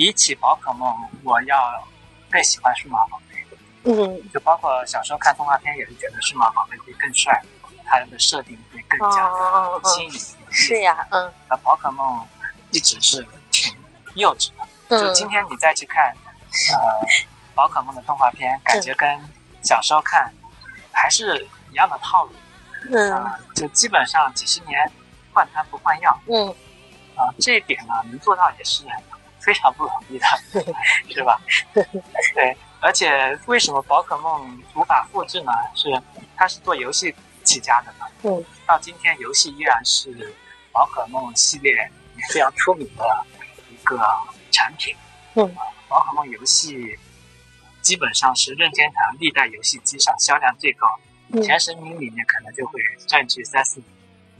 [0.01, 1.87] 比起宝可梦，我要
[2.31, 3.37] 更喜欢数码宝贝。
[3.85, 7.39] 嗯就包括小时候看动画片，也是觉得数码宝贝会更帅，
[7.85, 10.11] 它的设定会更加哦的吸引。
[10.51, 12.27] 是呀，嗯那宝可梦
[12.71, 13.77] 一直是挺
[14.15, 14.67] 幼稚的。
[14.89, 16.17] 就嗯今天你再去看，
[16.73, 17.07] 呃，
[17.55, 19.07] 宝可梦的动画片，感觉跟
[19.63, 20.33] 小时候看
[20.93, 22.33] 还是一样的套路
[22.91, 24.91] 嗯啊、就基本上几十年
[25.35, 26.49] 换汤不换药嗯
[27.17, 28.83] 啊、这一点呢能做到也是
[29.41, 30.27] 非常不容易的，
[31.09, 31.41] 是吧？
[32.35, 35.53] 对，而且为什么宝可梦无法复制呢？
[35.75, 35.89] 是
[36.37, 40.35] 它是做游戏起家的嘛，嗯，到今天游戏依然是
[40.73, 41.91] 宝可梦系列
[42.33, 43.27] 非常出名的
[43.71, 43.99] 一个
[44.51, 44.95] 产品。
[45.35, 45.55] 嗯，
[45.89, 46.99] 宝可梦游戏
[47.83, 50.87] 基本上是任天堂历代游戏机上销量最高，
[51.33, 53.87] 嗯前十名里面可能就会占据三四名。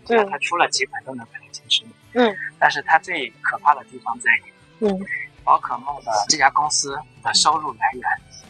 [0.07, 1.93] 只要它出了几款都能排在前十名。
[2.15, 4.99] 嗯，但是它最可怕的地方在于，嗯
[5.45, 8.03] 宝可梦的这家公司的收入来源，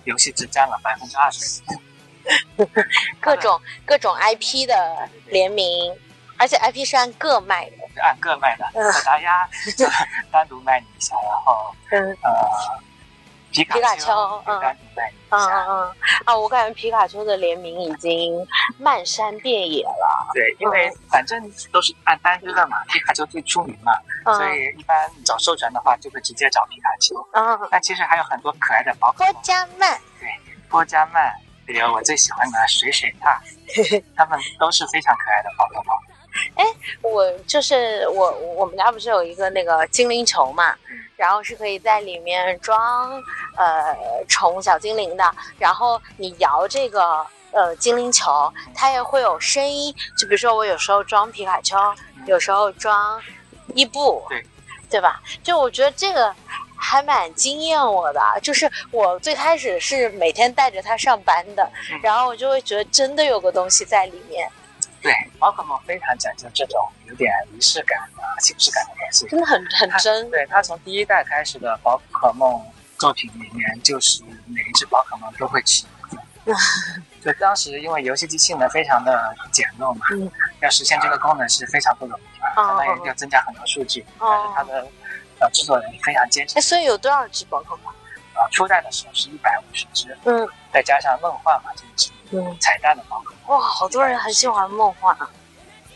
[0.04, 1.62] 游戏只占了百分之二十。
[3.20, 5.94] 各种各种 IP 的联名，
[6.36, 7.76] 而且 IP 是按个卖的。
[7.94, 9.86] 是按个卖的，嗯可达鸭就
[10.30, 12.30] 单独卖你一下，然后嗯呃，
[13.50, 14.12] 皮卡皮卡丘
[14.46, 14.60] 嗯，
[15.30, 15.94] 嗯嗯
[16.26, 18.46] 啊，我感觉皮卡丘的联名已经
[18.78, 20.09] 漫山遍野了。
[20.32, 21.40] 对，因为反正
[21.72, 23.92] 都是按单只的嘛，皮卡丘最出名嘛，
[24.24, 27.14] 所嗯以一般找授权的话就会直接找皮卡丘。
[27.32, 30.28] 嗯，但其实还有很多可爱的宝可波梦，加曼，对
[30.68, 31.32] 波加曼，
[31.66, 35.96] 比如我最喜欢的水水獭， 它们都是非常可爱的宝可梦。
[37.02, 40.76] 我就是我我们家不是有一个那个精灵球嘛，
[41.16, 43.20] 然后是可以在里面装
[43.56, 43.96] 呃
[44.28, 51.76] 宠物小精灵的，然后你摇这个呃精灵球，它也会有声音，就比如说我有时候装皮卡丘，
[52.26, 53.20] 有时候装
[53.74, 54.44] 伊布，对
[54.90, 55.20] 对吧？
[55.42, 56.34] 就我觉得这个。
[56.82, 64.50] 还蛮惊艳我的，就是我最开始是每天带着它上班的，嗯然后我就会觉得真的有个东西在里面，
[65.02, 69.26] 对，宝可梦非常讲究这种有点仪式感啊、形式感的东西。
[69.28, 70.30] 真的很很真。
[70.30, 72.58] 对它从第一代开始的宝可梦
[72.98, 76.54] 作品里面，就是每一只宝可梦都会起名字。
[77.24, 80.30] 就当时因为游戏机性能非常的简陋嘛，嗯
[80.60, 84.04] 要实现这个功能是非常不容易的，哦相当于要增加很多数据。
[84.18, 84.86] 但是它的
[85.40, 87.92] 呃制作人非常坚持哎，，所以有多少只宝可梦？
[88.34, 95.28] 啊，初代的时候是一百五十只，嗯再加上梦幻嘛这一只嗯，彩蛋的宝可梦，哇，好多人很喜欢梦幻啊！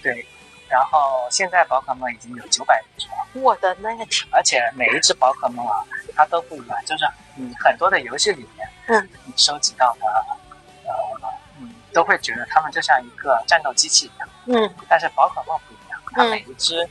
[0.02, 0.26] 对。
[0.66, 3.14] 然后现在宝可梦已经有九百只了。
[3.34, 5.76] 我的那个天，而且每一只宝可梦啊，
[6.16, 7.04] 它都不一样，就是
[7.36, 10.26] 你很多的游戏里面，嗯，你收集到的，
[11.94, 14.74] 都会觉得它们就像一个战斗机器一样，嗯。
[14.88, 16.30] 但是宝可梦不一样，它嗯。
[16.30, 16.86] 每一只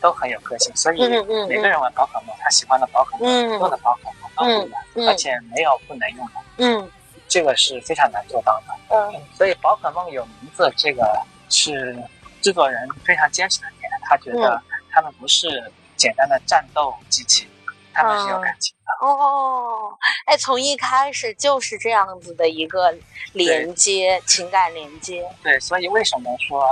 [0.00, 1.08] 都很有个性，所以
[1.48, 3.50] 每个人玩宝可梦，他喜欢的宝可梦，嗯。
[3.58, 5.08] 用的宝可梦都不一样，嗯。
[5.08, 6.90] 而且没有不能用的，嗯。
[7.26, 8.74] 这个是非常难做到的。
[8.94, 9.20] 嗯。
[9.34, 11.02] 所以宝可梦有名字，这个
[11.48, 11.96] 是
[12.42, 13.90] 制作人非常坚持的点。
[14.04, 14.62] 他觉得嗯。
[14.90, 17.48] 他们不是简单的战斗机器，
[17.92, 19.06] 他们是有感情的。
[19.06, 22.94] 哦，哎，从一开始就是这样子的一个
[23.32, 25.28] 连接，情感连接。
[25.42, 26.66] 对，所以为什么说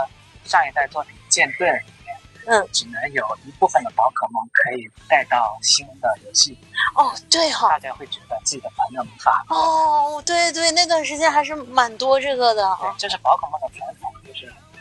[0.45, 6.59] 上一代作品《剑盾》里面，嗯，只能有一部分的宝可梦可以带到新的游戏里，
[6.95, 9.45] 哦，对哈、大家会觉得自己的烦恼没法。
[9.49, 14.13] 哦，对对，那段时间还是蛮多这个的对。，这是宝可梦的传统，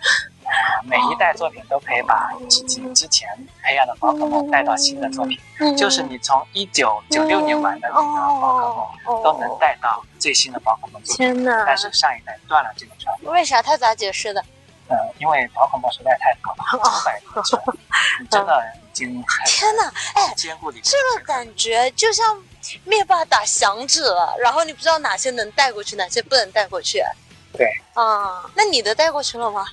[0.86, 3.28] 每一代作品都可以把自己之前
[3.64, 11.02] 培养的宝可梦带到新的作品，嗯就是你从一九九六年玩的那个宝可梦，哦都能带到最新的宝可梦。
[11.04, 11.64] 天哪！
[11.66, 13.62] 但是上一代断了这个传统，为啥？
[13.62, 14.44] 他咋解释的？
[14.88, 17.56] 呃，因为宝可梦实在太多了，九百多只，
[18.32, 19.94] 真的已经很天哪！
[20.16, 22.26] 哎，兼顾里这个感觉就像
[22.86, 27.04] 灭霸打响指了，然后你不知道哪些能带过去，哪些不能带过去。
[27.54, 29.64] 对，啊，那你的带过去了吗？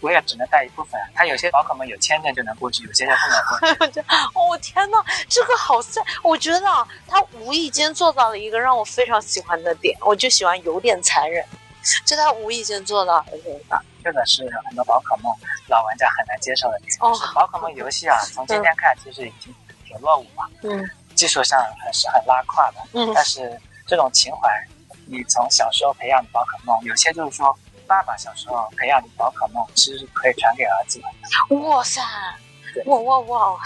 [0.00, 1.00] 我也只能带一部分。
[1.14, 4.00] 他有些宝可梦有签证就能过去，有些就不能过去。
[4.34, 6.02] 哦天哪，这个好帅！
[6.22, 11.44] 我觉得啊，他无意间做到了一个让我非常喜欢的点，我就喜欢有点残忍，
[12.04, 13.80] 就他无意间做到的这个。
[14.02, 15.30] 这个是很多宝可梦
[15.68, 16.90] 老玩家很难接受的点。
[17.00, 19.54] 哦就是宝可梦游戏啊，从今天看其实已经
[19.86, 22.80] 挺落伍了，嗯技术上还是很拉胯的。
[22.94, 24.48] 嗯但是这种情怀，
[25.04, 27.54] 你从小时候培养的宝可梦，有些就是说，
[27.90, 31.56] 爸爸小时候培养的宝可梦，其实是可以传给儿子的。
[31.56, 32.00] 哇塞
[32.72, 32.84] 对！
[32.84, 33.58] 哇哇哇！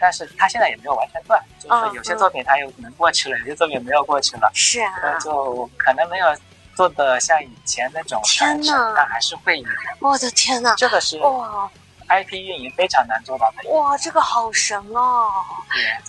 [0.00, 6.26] 但是他现在也没有完全断，就是有些作品他又可能过去了，有些作品没有过去了，是那啊，就可能没有
[6.74, 9.68] 做的像以前那种传承，但还是会有。
[10.00, 10.74] 我的天哪！
[10.76, 11.70] 这个是哇
[12.08, 13.68] IP 运营非常难做到的。
[13.70, 15.30] 哇，这个好神哦！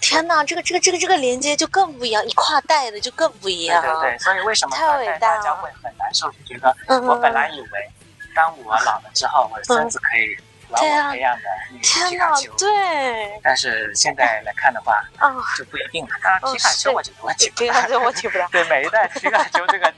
[0.02, 3.82] 天哪，这个这个这个这个连接就更不一样，一跨代的就更不一样。
[3.82, 6.30] 对对对，所以为什么跨代伟大家会很难受？
[6.32, 7.92] 就觉得嗯我本来以为，
[8.36, 10.38] 当我老了之后，我的孙子可以
[10.70, 16.12] 玩对啊我培养的那个天哪皮卡丘，，对但是现在来看的话啊， 就不一定了。
[16.22, 17.64] 当然，哦皮卡丘我觉得问题不大。
[17.66, 19.94] 皮卡丘我提不大，对每一代皮卡丘这个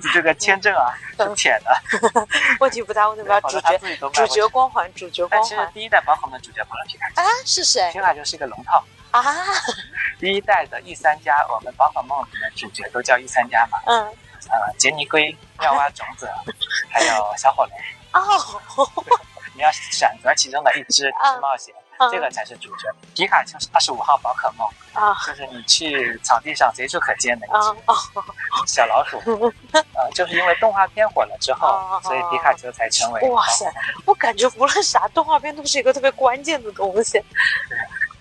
[0.14, 1.82] 这个签证啊是舔 的，
[2.60, 3.40] 问题不大，问题不大。
[3.42, 3.78] 主角
[4.12, 4.26] 主。
[4.26, 8.82] 角光环，主角但其实光环第一代宝可梦的主角不是皮卡丘，啊，是谁皮卡丘是一个龙套。
[9.10, 9.22] 啊？
[10.20, 16.30] 第一代的 E 三家，我们宝可梦里面主角都叫 E 三家嘛，嗯，呃，杰尼龟、妙蛙种子，
[16.90, 17.76] 还有小火龙。
[18.12, 18.22] 哦，
[19.60, 21.34] 你要选择其中的一只啊。
[21.34, 22.88] 去冒险，嗯这个才是主角。
[23.14, 25.14] 皮卡丘是二十五号宝可梦，啊。
[25.26, 27.94] 就是你去草地上随处可见的一啊只哦，
[28.66, 29.18] 小老鼠。
[29.92, 33.70] 呃，就是因为动画片火了之后哦，所以皮卡丘才成为哇塞！
[34.06, 37.22] 我感觉无论啥动画片都是一个特别关键的东西。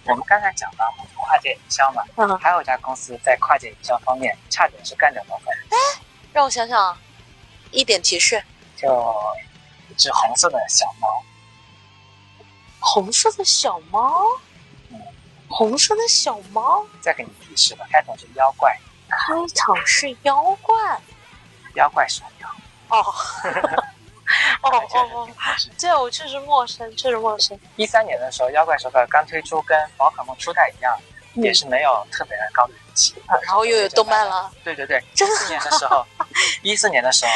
[0.04, 5.56] 我们刚才讲到跨界营销嘛，嗯，还有一家公司在跨界营销方面差点是干掉魔粉，
[6.34, 6.97] 让我想想啊，
[7.71, 8.43] 一点提示：
[8.75, 9.15] 就
[9.89, 11.23] 一只红色的小猫，
[12.80, 14.24] 红色的小猫
[14.89, 15.00] 嗯，
[15.50, 18.78] 红色的小猫，再给你提示吧，开头是妖怪，
[19.10, 20.76] 开场是妖怪，
[21.76, 22.50] 妖怪手表。
[22.89, 23.00] 哦，
[24.63, 25.30] 哦哦哦，
[25.78, 27.60] 这我确实陌生，确实陌生。
[27.76, 30.98] 一三年的时候，妖怪手表刚推出，跟宝可梦初代一样，
[31.36, 33.13] 也是没有特别高的人气。
[33.44, 34.52] 然后又有动漫了。
[34.63, 36.06] 对对对， 一四年的时候，
[36.63, 37.32] 一四年的时候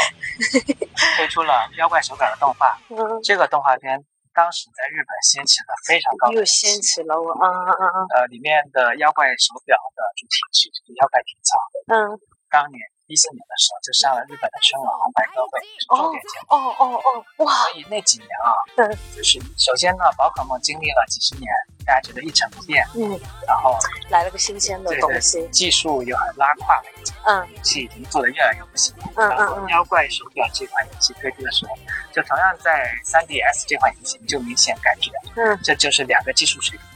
[1.17, 2.77] 推出了妖怪手表的动画。
[2.89, 6.35] 嗯，这个动画片当时在日本掀起了非常高的。
[6.35, 7.97] 又掀起了我，嗯嗯嗯嗯。
[8.15, 11.51] 呃，里面的妖怪手表的主题曲是妖怪天桥。
[11.93, 12.19] 嗯，
[12.49, 12.92] 当年。
[13.07, 15.59] 一四年的时候就上了日本的春晚红白歌会
[15.91, 17.51] 重点节目哦哦哦哇！
[17.67, 21.51] 所以那几年啊，嗯，就是首先呢，宝可梦经历了几十年，
[21.85, 23.77] 大家觉得一成不变，嗯，然后
[24.09, 29.69] 来了个新鲜的东西，技术又很拉胯了已经，嗯，游戏已经做的越来越不行了，嗯嗯嗯。
[29.69, 31.75] 妖怪手表这款游戏推出的时候，
[32.13, 36.87] 就同样在 3DS 这款游戏就明显感觉，嗯，这就是两个技术水平。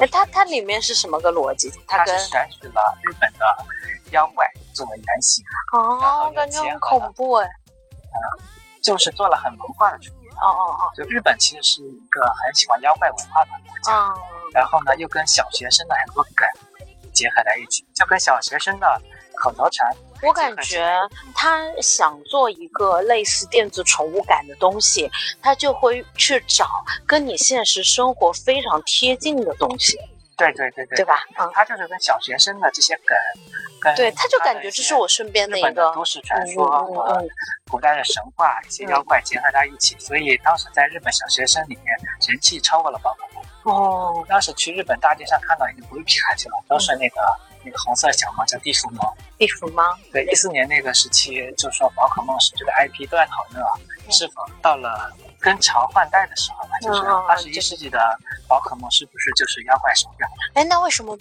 [0.00, 1.72] 哎，它它里面是什么个逻辑？
[1.86, 3.44] 它是选取了日本的
[4.10, 4.46] 妖怪。
[4.74, 5.44] 作为原型
[5.74, 7.46] 哦，感觉很恐怖哎。
[7.46, 8.18] 嗯，
[8.82, 10.28] 就是做了很文化的处理。
[10.40, 13.92] 哦哦哦，就日本其实是一个很喜欢妖怪文化的国家。
[14.54, 16.48] 然后呢，又跟小学生的很多梗
[17.12, 19.02] 结合在一起，就跟小学生的
[19.42, 19.94] 口头禅。
[20.22, 20.98] 我感觉
[21.34, 25.10] 他想做一个类似电子宠物感的东西，
[25.42, 26.66] 他就会去找
[27.06, 29.98] 跟你现实生活非常贴近的东西。
[30.36, 31.24] 对对对对，对吧？
[31.38, 33.16] 嗯，他就是跟小学生的这些梗，
[33.80, 37.24] 跟对，他就感觉这是我身边的一个都市传说和
[37.70, 41.94] 古代的神话一些妖怪结合在一起，所以当时在日本小学生里面
[42.26, 43.41] 人气超过了宝可梦。
[43.64, 47.20] 哦，当时去日本大街上看到已经不是皮卡丘了，都是那个
[47.64, 49.16] 那个红色小猫叫地鼠猫。
[49.38, 49.82] 地鼠猫。
[50.12, 53.72] 对，一四年那个时期，就说宝可梦是这个 IP 都在讨论啊，
[54.10, 55.12] 是否到了。
[55.42, 57.98] 跟朝换代的时候吧，就是二十一世纪的
[58.46, 60.24] 宝可梦是不是就是妖怪手表？
[60.54, 61.18] 哎，那为什么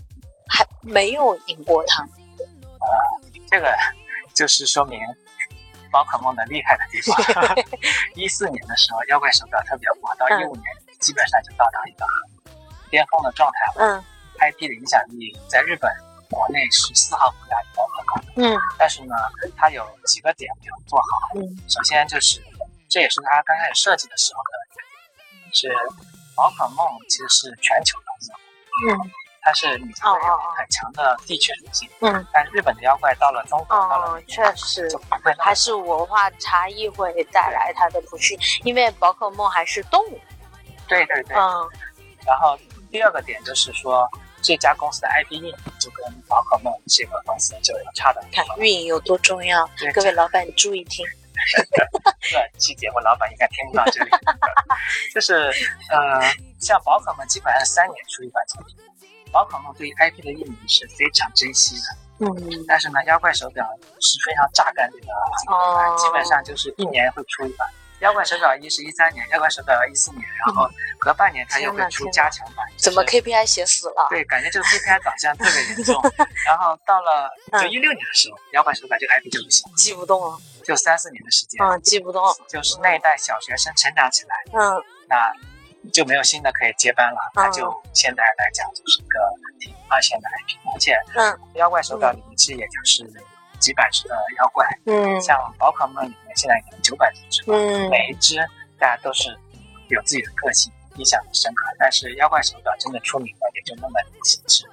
[0.47, 2.03] 还没有赢过它？
[2.03, 2.87] 呃，
[3.49, 3.75] 这个
[4.35, 4.99] 就是说明
[5.91, 7.17] 宝可梦的厉害的地方。
[8.13, 10.65] 一四年的时候，妖怪手表特别火，到一五年
[11.01, 12.05] 基本上就到达一个
[12.89, 13.73] 巅峰的状态了。
[13.85, 14.03] 嗯
[14.39, 15.91] ，IP 的影响力在日本
[16.29, 18.23] 国内是丝毫不亚于宝可梦。
[18.53, 19.15] 嗯，但是呢，
[19.57, 21.05] 它有几个点没有做好。
[21.35, 22.41] 嗯，首先就是。
[22.93, 25.73] 这也是它刚开始设计的时候的，是
[26.35, 29.11] 宝可梦其实是全球通用，嗯，
[29.41, 29.87] 它是有
[30.57, 34.89] 很强的地区属性，嗯，但日本的妖怪到了中国，到了确实
[35.39, 40.19] 还是文化差异会带来它的不适，因为宝可梦还是动物，
[40.91, 41.69] 对对对，嗯，
[42.25, 42.57] 然后
[42.91, 44.07] 第二个点就是说
[44.41, 51.05] 这家公司的 IP 运营就跟宝可梦这个公司就有差的，看运营有多重要，各位老板注意听。
[52.21, 54.11] 这期节目老板应该听不到这里，
[55.15, 55.51] 就是
[55.89, 56.21] 呃，
[56.59, 58.75] 像宝可梦基本上三年出一款产品，
[59.31, 61.75] 宝可梦对于 IP 的运营是非常珍惜
[62.19, 63.65] 的，嗯，但是呢，妖怪手表
[63.99, 65.07] 是非常榨干这个，
[65.51, 67.67] 哦，基本上就是一年会出一款。
[68.01, 70.67] 妖怪手表一是一三年，妖怪手表一四年，然后
[70.99, 72.65] 隔半年它又会出加强版。
[72.77, 74.07] 怎么 KPI 写死了？
[74.09, 76.01] 对，感觉这个 KPI 导向特别严重。
[76.45, 77.29] 然后到了
[77.61, 80.37] 就一六年的时候，妖怪手表这个 IP 就不行，记不动了。
[80.63, 82.23] 就三四年的时间，嗯，记不动。
[82.47, 85.31] 就是那一代小学生成长起来，嗯，那
[85.91, 87.19] 就没有新的可以接班了。
[87.35, 89.19] 那就现在来讲，就是一个
[89.59, 93.03] 挺二线的 IP，而且，嗯，妖怪手表里面其实也就是。
[93.61, 98.35] 几百只的妖怪，嗯，像宝可梦里面现在有九百多只，嗯，每一只
[98.77, 99.29] 大家都是
[99.87, 101.63] 有自己的个性，印象很深刻。
[101.79, 104.65] 但是妖怪手表真的出名了，也就那么几只。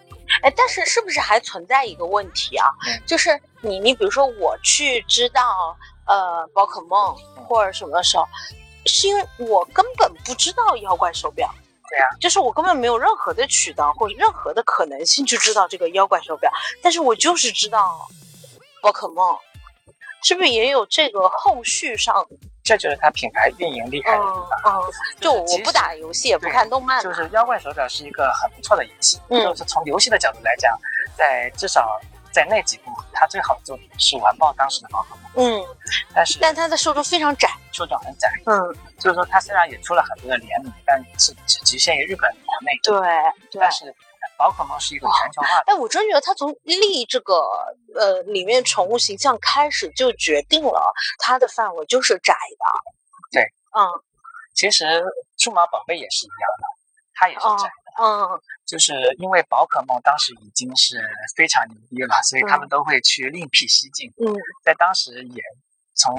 [0.43, 2.67] 哎，但是是不是还存在一个问题啊？
[3.07, 7.15] 就是你，你比如说我去知道呃宝可梦
[7.47, 8.27] 或者什么的时候，
[8.87, 11.49] 是因为我根本不知道妖怪手表。
[11.91, 18.07] 对呀，就是我根本没有任何的渠道或者任何的可能性去知道这个妖怪手表，但是我就是知道。
[18.83, 19.37] 宝可梦
[20.23, 22.27] 是不是也有这个后续上？
[22.65, 24.83] 这就是它品牌运营厉害的地方。
[24.83, 27.03] 嗯，就我不打游戏，也不看动漫。
[27.03, 29.19] 就是妖怪手表是一个很不错的游戏。
[29.29, 30.79] 嗯，就是从游戏的角度来讲，
[31.17, 31.99] 在至少
[32.31, 35.25] 在那几部，它最好的作品是完爆当时的宝可梦。
[35.37, 35.65] 嗯，
[36.15, 38.29] 但是但它的受众非常窄，受众很窄。
[38.45, 42.79] 嗯，就是说它虽然也出了很多的联名，但是只局限于日本国内。
[42.83, 43.95] 对，但是。
[44.39, 45.49] 宝可梦是一个全球化。
[45.67, 47.43] 哎，我真觉得它从立这个
[47.95, 52.65] 呃里面宠物形象开始就决定了它的范围就是窄的。
[53.33, 53.43] 对，
[53.77, 53.83] 嗯，
[54.55, 55.05] 其实
[55.37, 56.65] 数码宝贝也是一样的，
[57.15, 58.03] 它也是窄的。
[58.03, 61.03] 嗯，就是因为宝可梦当时已经是
[61.37, 64.09] 非常牛逼了，所以他们都会去另辟蹊径。
[64.25, 64.33] 嗯，
[64.65, 65.43] 在当时也
[65.95, 66.15] 从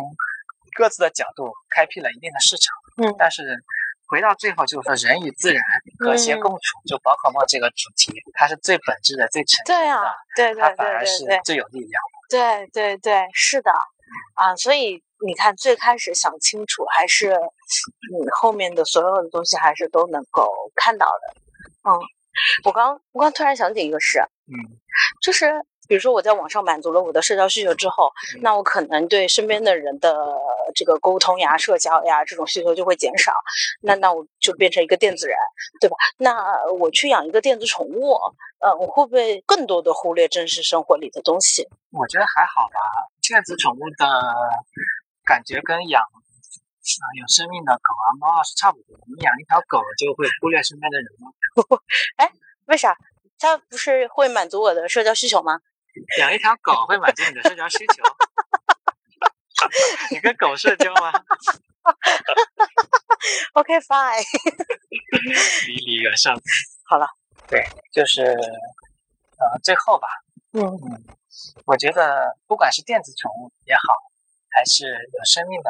[0.75, 2.75] 各自的角度开辟了一定的市场。
[2.97, 3.63] 嗯，但是。
[4.09, 5.63] 回到最后，就是说人与自然
[5.99, 6.79] 和谐共处。
[6.87, 12.19] 就宝可梦这个主题，它是最本质的、最诚真的，对对对对，它反而是最有力量的。
[12.29, 13.71] 对对对，是的，
[14.33, 21.41] 啊，所以你看，最开始想清楚，还是你后面的所有的东西，还是都能够看到的。
[21.89, 21.93] 嗯，
[22.65, 24.53] 我刚我刚突然想起一个事，嗯，
[25.21, 25.51] 就是
[25.89, 28.11] 比如说我在网上满足了我的社交需求之后，
[28.41, 30.37] 那我可能对身边的人的
[30.75, 33.33] 这个沟通呀、社交呀这种需求就会减少，
[33.81, 35.35] 那那我就变成一个电子人，
[35.81, 35.95] 对吧？
[36.19, 38.13] 那我去养一个电子宠物，
[38.59, 41.67] 呃，我会不会更多的忽略真实生活里的东西？
[41.91, 43.09] 我觉得还好吧。
[43.27, 44.05] 电子宠物的
[45.25, 48.95] 感觉跟养啊有生命的狗啊猫啊是差不多。
[49.07, 51.31] 你养一条狗就会忽略身边的人吗？
[52.17, 52.31] 哎，
[52.67, 52.95] 为啥？
[53.41, 55.61] 它不是会满足我的社交需求吗？
[56.19, 58.03] 养一条狗会满足你的社交需求？
[60.11, 61.11] 你跟狗社交吗
[63.53, 64.23] ？OK fine，
[65.67, 66.39] 离离原上。
[66.83, 67.07] 好了，
[67.47, 70.07] 对，就是呃最后吧，
[70.53, 71.03] 嗯嗯，
[71.65, 73.81] 我觉得不管是电子宠物也好，
[74.49, 75.69] 还是有生命的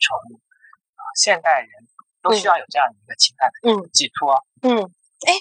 [0.00, 0.40] 宠物
[0.96, 1.70] 啊，现代人
[2.20, 4.44] 都需要有这样的一个情感的寄托。
[4.62, 4.92] 嗯。
[5.26, 5.34] 哎，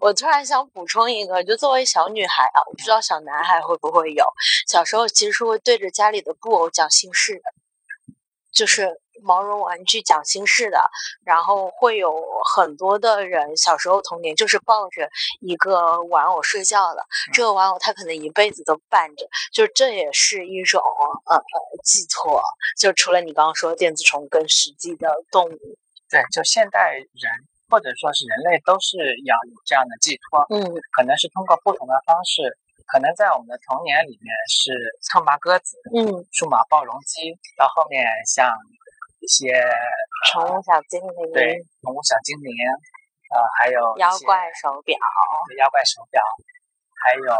[0.00, 4.24] 我突然想补充一个，就作为小女孩啊，我不知道小男孩会不会有。
[4.68, 7.42] 小时候其实是会对着家里的布偶讲心事的，
[8.52, 10.78] 就是毛绒玩具讲心事的。
[11.24, 15.08] 然后会有很多的人小时候童年就是抱着
[15.40, 17.02] 一个玩偶睡觉的，
[17.32, 20.82] 这个玩偶他可能一辈子都伴着，就这也是一种
[21.24, 21.42] 呃呃
[21.82, 22.42] 寄托。
[22.78, 25.78] 就除了你刚刚说电子宠跟实际的动物，
[26.10, 27.08] 对，就现代人。
[27.72, 30.60] 或者说是人类都是要有这样的寄托，嗯，
[30.92, 32.44] 可能是通过不同的方式，
[32.84, 34.76] 可能在我们的童年里面是
[35.08, 36.04] 唱吧鸽子，嗯，
[36.36, 38.52] 数码暴龙机，到后面像
[39.24, 39.56] 一些
[40.28, 42.52] 宠物小精灵，对，宠物小精灵，
[43.32, 44.92] 呃，还有妖怪手表，
[45.56, 46.20] 妖怪手表，
[47.00, 47.32] 还有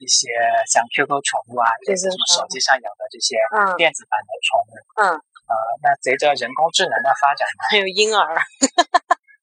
[0.00, 0.32] 一些
[0.64, 3.36] 像 QQ 宠物啊，就是手机上有的这些
[3.76, 5.52] 电子版的宠物，嗯，呃，
[5.84, 8.24] 那随着人工智能的发展呢，还有婴儿。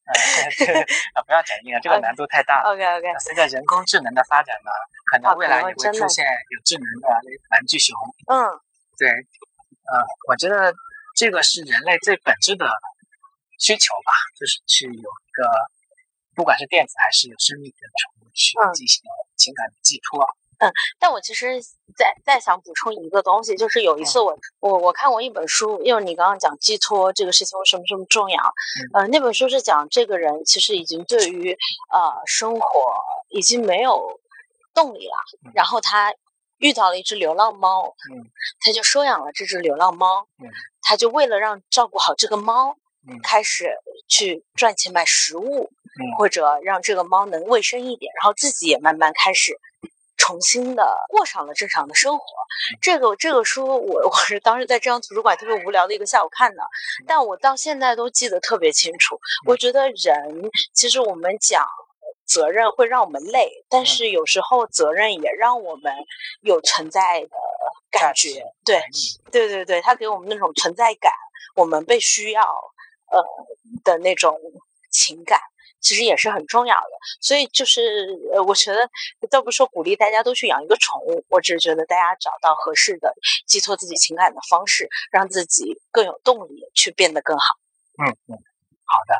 [1.14, 2.72] 啊，不要讲硬了，这个难度太大了。
[2.72, 3.08] OK OK。
[3.20, 4.72] 随着人工智能的发展呢，
[5.10, 7.08] 可能未来也会出现有智能的
[7.52, 7.96] 玩具熊。
[8.28, 8.38] 嗯，
[8.98, 10.74] 对，呃，我觉得
[11.16, 12.70] 这个是人类最本质的
[13.58, 15.50] 需求吧，就是去有一个，
[16.36, 19.02] 不管是电子还是有生命的宠物去进行
[19.36, 20.28] 情感的寄托。
[20.60, 21.62] 嗯，但我其实
[21.96, 28.54] 再再想补充一个东西，就是有一次我我我看过一本书，因为你刚刚讲寄托这个事情为什么这么重要？
[28.94, 31.52] 呃，那本书是讲这个人其实已经对于
[31.92, 32.68] 呃生活
[33.30, 34.20] 已经没有
[34.74, 35.14] 动力了，
[35.54, 36.14] 然后他
[36.60, 38.24] 遇到了一只流浪猫，嗯，
[38.62, 40.50] 他就收养了这只流浪猫，嗯，
[40.82, 42.78] 他就为了让照顾好这个猫，
[43.08, 43.70] 嗯，开始
[44.08, 49.60] 去赚钱买食物，嗯，或者让这个猫能卫生一点，然后自己也慢慢开始。
[50.18, 52.26] 重新的过上了正常的生活，
[52.82, 56.64] 这个这个书我我是当时在这张图书馆特别无聊的一个下午看的，
[57.06, 59.20] 但我到现在都记得特别清楚。
[59.46, 61.66] 我觉得人其实我们讲
[62.26, 65.94] 责任会让我们累，但是有时候责任也让我们
[66.42, 67.30] 有存在的
[67.92, 68.44] 感觉。
[68.64, 68.82] 对
[69.32, 71.12] 对对对，他给我们那种存在感，
[71.56, 72.42] 我们被需要
[73.12, 73.24] 呃
[73.84, 74.40] 的那种
[74.90, 75.40] 情感。
[75.86, 78.90] 其实也是很重要的，所以就是呃，我觉得
[79.30, 83.14] 倒不说鼓励大家都去养一个宠物，我只是觉得大家找到合适的
[83.46, 87.46] 寄托自己情感的方式，让自己更有动力去变得更好。
[88.04, 88.34] 嗯嗯，
[88.86, 89.16] 好的。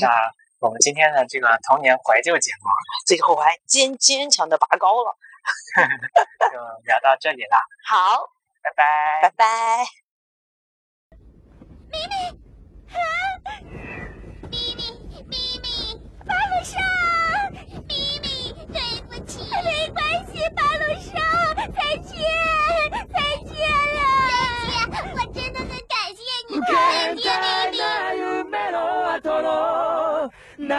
[0.00, 0.08] 那
[0.64, 2.70] 我们今天的这个童年怀旧节目，
[3.06, 5.16] 最后还坚坚强的拔高了，
[6.52, 7.58] 就聊到这里了。
[7.86, 8.30] 好，
[8.62, 9.84] 拜拜，拜拜。
[11.90, 12.32] 咪咪，
[13.44, 13.53] 咪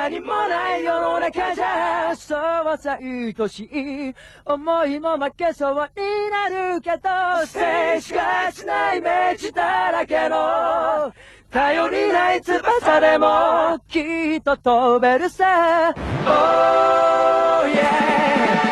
[0.05, 4.13] 何もない世の中じゃそうさ愛しい
[4.45, 11.11] 思いも負けそうになるけど静しかしない道だらけの
[11.49, 15.95] 頼りない翼でもきっと飛べるさ。
[16.27, 18.64] Oh yeah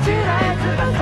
[0.00, 0.56] 起来，
[0.96, 1.01] 自。